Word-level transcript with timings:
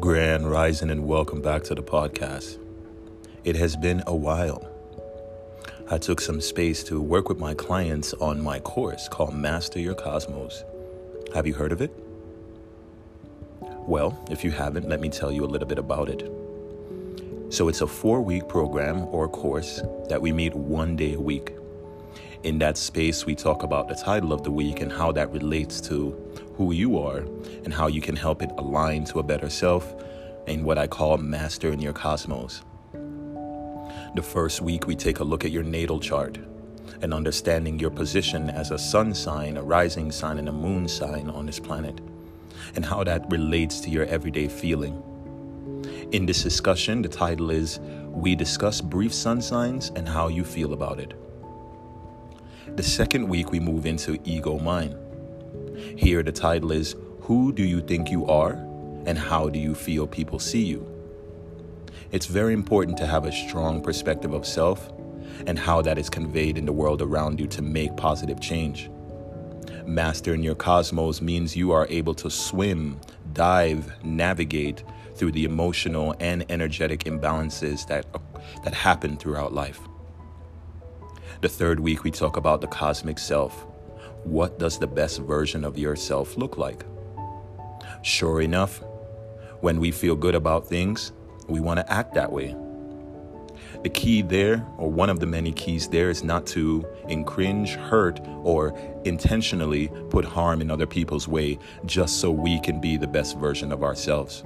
Grand 0.00 0.50
Rising, 0.50 0.88
and 0.88 1.06
welcome 1.06 1.42
back 1.42 1.64
to 1.64 1.74
the 1.74 1.82
podcast. 1.82 2.58
It 3.44 3.56
has 3.56 3.76
been 3.76 4.02
a 4.06 4.16
while. 4.16 4.66
I 5.90 5.98
took 5.98 6.20
some 6.20 6.40
space 6.40 6.82
to 6.84 6.98
work 7.00 7.28
with 7.28 7.38
my 7.38 7.52
clients 7.52 8.14
on 8.14 8.42
my 8.42 8.58
course 8.60 9.06
called 9.06 9.34
Master 9.34 9.78
Your 9.78 9.94
Cosmos. 9.94 10.64
Have 11.34 11.46
you 11.46 11.52
heard 11.52 11.72
of 11.72 11.82
it? 11.82 11.92
Well, 13.60 14.18
if 14.30 14.42
you 14.42 14.50
haven't, 14.50 14.88
let 14.88 14.98
me 14.98 15.10
tell 15.10 15.30
you 15.30 15.44
a 15.44 15.46
little 15.46 15.68
bit 15.68 15.78
about 15.78 16.08
it. 16.08 16.22
So, 17.50 17.68
it's 17.68 17.82
a 17.82 17.86
four 17.86 18.22
week 18.22 18.48
program 18.48 19.04
or 19.08 19.28
course 19.28 19.82
that 20.08 20.22
we 20.22 20.32
meet 20.32 20.54
one 20.54 20.96
day 20.96 21.12
a 21.14 21.20
week. 21.20 21.52
In 22.44 22.58
that 22.60 22.78
space, 22.78 23.26
we 23.26 23.34
talk 23.34 23.62
about 23.62 23.88
the 23.88 23.94
title 23.94 24.32
of 24.32 24.42
the 24.42 24.50
week 24.50 24.80
and 24.80 24.90
how 24.90 25.12
that 25.12 25.30
relates 25.32 25.82
to 25.82 26.16
who 26.54 26.72
you 26.72 26.98
are 26.98 27.18
and 27.64 27.72
how 27.72 27.86
you 27.86 28.00
can 28.00 28.16
help 28.16 28.42
it 28.42 28.50
align 28.58 29.04
to 29.06 29.18
a 29.18 29.22
better 29.22 29.48
self 29.50 29.94
and 30.46 30.64
what 30.64 30.78
I 30.78 30.86
call 30.86 31.18
mastering 31.18 31.80
your 31.80 31.92
cosmos. 31.92 32.62
The 34.14 34.22
first 34.22 34.60
week, 34.60 34.86
we 34.86 34.94
take 34.94 35.20
a 35.20 35.24
look 35.24 35.44
at 35.44 35.50
your 35.50 35.62
natal 35.62 35.98
chart 35.98 36.38
and 37.00 37.14
understanding 37.14 37.78
your 37.78 37.90
position 37.90 38.50
as 38.50 38.70
a 38.70 38.78
sun 38.78 39.14
sign, 39.14 39.56
a 39.56 39.62
rising 39.62 40.12
sign, 40.12 40.38
and 40.38 40.48
a 40.48 40.52
moon 40.52 40.86
sign 40.86 41.30
on 41.30 41.46
this 41.46 41.58
planet, 41.58 42.00
and 42.74 42.84
how 42.84 43.02
that 43.04 43.30
relates 43.30 43.80
to 43.80 43.90
your 43.90 44.04
everyday 44.06 44.48
feeling. 44.48 45.02
In 46.12 46.26
this 46.26 46.42
discussion, 46.42 47.02
the 47.02 47.08
title 47.08 47.50
is 47.50 47.80
We 48.10 48.34
Discuss 48.34 48.80
Brief 48.80 49.14
Sun 49.14 49.40
Signs 49.40 49.90
and 49.96 50.06
How 50.06 50.28
You 50.28 50.44
Feel 50.44 50.74
About 50.74 51.00
It. 51.00 51.14
The 52.76 52.82
second 52.82 53.28
week, 53.28 53.50
we 53.50 53.60
move 53.60 53.86
into 53.86 54.20
ego 54.24 54.58
mind. 54.58 54.94
Here, 55.96 56.22
the 56.22 56.32
title 56.32 56.72
is 56.72 56.96
Who 57.20 57.52
Do 57.52 57.62
You 57.62 57.80
Think 57.80 58.10
You 58.10 58.26
Are 58.26 58.52
and 59.06 59.18
How 59.18 59.48
Do 59.48 59.58
You 59.58 59.74
Feel 59.74 60.06
People 60.06 60.38
See 60.38 60.62
You? 60.64 60.86
It's 62.10 62.26
very 62.26 62.52
important 62.52 62.98
to 62.98 63.06
have 63.06 63.24
a 63.24 63.32
strong 63.32 63.80
perspective 63.82 64.34
of 64.34 64.46
self 64.46 64.92
and 65.46 65.58
how 65.58 65.80
that 65.82 65.98
is 65.98 66.10
conveyed 66.10 66.58
in 66.58 66.66
the 66.66 66.72
world 66.72 67.00
around 67.00 67.40
you 67.40 67.46
to 67.48 67.62
make 67.62 67.96
positive 67.96 68.40
change. 68.40 68.90
Mastering 69.86 70.42
your 70.42 70.54
cosmos 70.54 71.20
means 71.22 71.56
you 71.56 71.72
are 71.72 71.86
able 71.88 72.14
to 72.14 72.30
swim, 72.30 73.00
dive, 73.32 73.92
navigate 74.04 74.84
through 75.14 75.32
the 75.32 75.44
emotional 75.44 76.14
and 76.20 76.44
energetic 76.50 77.04
imbalances 77.04 77.86
that, 77.86 78.06
that 78.64 78.74
happen 78.74 79.16
throughout 79.16 79.52
life. 79.52 79.80
The 81.40 81.48
third 81.48 81.80
week, 81.80 82.04
we 82.04 82.10
talk 82.10 82.36
about 82.36 82.60
the 82.60 82.68
cosmic 82.68 83.18
self. 83.18 83.66
What 84.24 84.58
does 84.58 84.78
the 84.78 84.86
best 84.86 85.20
version 85.20 85.64
of 85.64 85.76
yourself 85.76 86.36
look 86.36 86.56
like? 86.56 86.84
Sure 88.02 88.40
enough, 88.40 88.82
when 89.60 89.80
we 89.80 89.90
feel 89.90 90.14
good 90.14 90.34
about 90.34 90.68
things, 90.68 91.12
we 91.48 91.60
want 91.60 91.80
to 91.80 91.92
act 91.92 92.14
that 92.14 92.30
way. 92.30 92.54
The 93.82 93.88
key 93.88 94.22
there, 94.22 94.64
or 94.78 94.90
one 94.90 95.10
of 95.10 95.18
the 95.18 95.26
many 95.26 95.52
keys 95.52 95.88
there, 95.88 96.08
is 96.08 96.22
not 96.22 96.46
to 96.48 96.86
infringe, 97.08 97.74
hurt, 97.74 98.20
or 98.44 98.78
intentionally 99.04 99.90
put 100.10 100.24
harm 100.24 100.60
in 100.60 100.70
other 100.70 100.86
people's 100.86 101.26
way 101.26 101.58
just 101.84 102.20
so 102.20 102.30
we 102.30 102.60
can 102.60 102.80
be 102.80 102.96
the 102.96 103.08
best 103.08 103.38
version 103.38 103.72
of 103.72 103.82
ourselves. 103.82 104.44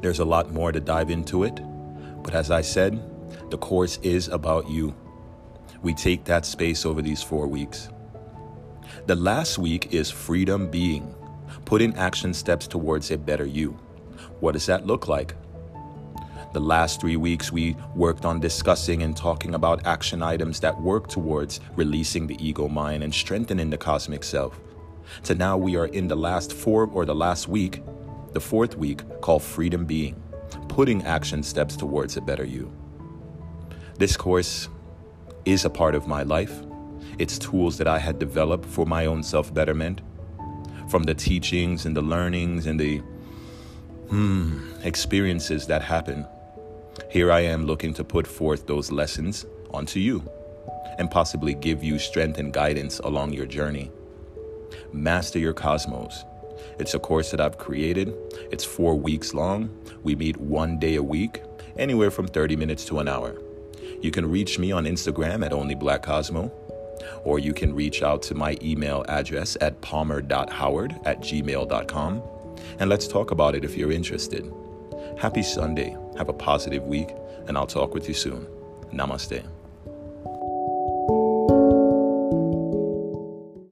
There's 0.00 0.18
a 0.18 0.24
lot 0.24 0.52
more 0.52 0.72
to 0.72 0.80
dive 0.80 1.10
into 1.10 1.44
it, 1.44 1.60
but 2.24 2.34
as 2.34 2.50
I 2.50 2.62
said, 2.62 3.00
the 3.50 3.58
course 3.58 3.98
is 4.02 4.26
about 4.28 4.68
you. 4.68 4.94
We 5.82 5.94
take 5.94 6.24
that 6.24 6.44
space 6.44 6.84
over 6.84 7.02
these 7.02 7.22
four 7.22 7.46
weeks. 7.46 7.88
The 9.06 9.16
last 9.16 9.58
week 9.58 9.92
is 9.92 10.10
freedom 10.10 10.70
being, 10.70 11.14
putting 11.64 11.94
action 11.96 12.34
steps 12.34 12.66
towards 12.66 13.10
a 13.10 13.18
better 13.18 13.46
you. 13.46 13.72
What 14.40 14.52
does 14.52 14.66
that 14.66 14.86
look 14.86 15.08
like? 15.08 15.34
The 16.52 16.60
last 16.60 17.00
three 17.00 17.16
weeks, 17.16 17.52
we 17.52 17.76
worked 17.94 18.24
on 18.24 18.40
discussing 18.40 19.02
and 19.02 19.16
talking 19.16 19.54
about 19.54 19.86
action 19.86 20.22
items 20.22 20.60
that 20.60 20.80
work 20.80 21.06
towards 21.08 21.60
releasing 21.74 22.26
the 22.26 22.36
ego 22.44 22.68
mind 22.68 23.02
and 23.02 23.14
strengthening 23.14 23.68
the 23.68 23.76
cosmic 23.76 24.24
self. 24.24 24.58
So 25.22 25.34
now 25.34 25.56
we 25.56 25.76
are 25.76 25.86
in 25.86 26.08
the 26.08 26.16
last 26.16 26.52
four 26.52 26.86
or 26.86 27.04
the 27.04 27.14
last 27.14 27.48
week, 27.48 27.82
the 28.32 28.40
fourth 28.40 28.76
week, 28.76 29.02
called 29.20 29.42
Freedom 29.42 29.84
Being, 29.84 30.22
putting 30.68 31.02
action 31.04 31.42
steps 31.42 31.76
towards 31.76 32.16
a 32.16 32.20
better 32.20 32.44
you. 32.44 32.72
This 33.98 34.16
course 34.16 34.68
is 35.44 35.64
a 35.64 35.70
part 35.70 35.94
of 35.94 36.06
my 36.06 36.22
life. 36.22 36.65
It's 37.18 37.38
tools 37.38 37.78
that 37.78 37.88
I 37.88 37.98
had 37.98 38.18
developed 38.18 38.66
for 38.66 38.84
my 38.86 39.06
own 39.06 39.22
self 39.22 39.52
betterment. 39.52 40.02
From 40.88 41.02
the 41.02 41.14
teachings 41.14 41.86
and 41.86 41.96
the 41.96 42.02
learnings 42.02 42.66
and 42.66 42.78
the 42.78 42.98
hmm, 44.08 44.60
experiences 44.82 45.66
that 45.66 45.82
happen, 45.82 46.26
here 47.10 47.32
I 47.32 47.40
am 47.40 47.66
looking 47.66 47.92
to 47.94 48.04
put 48.04 48.26
forth 48.26 48.66
those 48.66 48.92
lessons 48.92 49.46
onto 49.70 49.98
you 49.98 50.22
and 50.98 51.10
possibly 51.10 51.54
give 51.54 51.82
you 51.82 51.98
strength 51.98 52.38
and 52.38 52.52
guidance 52.52 52.98
along 53.00 53.32
your 53.32 53.46
journey. 53.46 53.90
Master 54.92 55.38
Your 55.38 55.52
Cosmos. 55.52 56.24
It's 56.78 56.94
a 56.94 56.98
course 56.98 57.30
that 57.30 57.40
I've 57.40 57.58
created. 57.58 58.14
It's 58.50 58.64
four 58.64 58.94
weeks 58.94 59.34
long. 59.34 59.70
We 60.02 60.14
meet 60.14 60.36
one 60.36 60.78
day 60.78 60.96
a 60.96 61.02
week, 61.02 61.42
anywhere 61.78 62.10
from 62.10 62.26
30 62.26 62.56
minutes 62.56 62.84
to 62.86 62.98
an 62.98 63.08
hour. 63.08 63.36
You 64.00 64.10
can 64.10 64.30
reach 64.30 64.58
me 64.58 64.72
on 64.72 64.84
Instagram 64.84 65.44
at 65.44 65.52
onlyblackcosmo, 65.52 66.50
or 67.24 67.38
you 67.38 67.52
can 67.52 67.74
reach 67.74 68.02
out 68.02 68.22
to 68.22 68.34
my 68.34 68.56
email 68.62 69.04
address 69.08 69.56
at 69.60 69.80
palmer.howard 69.80 70.98
at 71.04 71.20
gmail.com. 71.20 72.22
And 72.78 72.90
let's 72.90 73.06
talk 73.06 73.30
about 73.30 73.54
it 73.54 73.64
if 73.64 73.76
you're 73.76 73.92
interested. 73.92 74.52
Happy 75.18 75.42
Sunday. 75.42 75.96
Have 76.16 76.28
a 76.28 76.32
positive 76.32 76.84
week, 76.84 77.10
and 77.46 77.56
I'll 77.56 77.66
talk 77.66 77.94
with 77.94 78.08
you 78.08 78.14
soon. 78.14 78.46
Namaste. 78.92 79.55